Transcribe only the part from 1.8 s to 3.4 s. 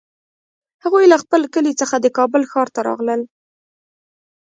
څخه د کابل ښار ته راغلل